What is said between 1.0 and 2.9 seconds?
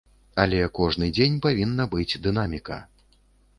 дзень павінна быць дынаміка.